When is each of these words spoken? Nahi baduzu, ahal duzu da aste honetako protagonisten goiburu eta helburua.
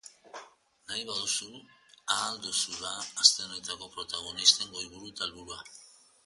Nahi 0.85 1.01
baduzu, 1.09 1.49
ahal 2.15 2.39
duzu 2.45 2.79
da 2.79 2.95
aste 3.25 3.45
honetako 3.49 3.91
protagonisten 3.99 4.75
goiburu 4.79 5.13
eta 5.15 5.29
helburua. 5.29 5.61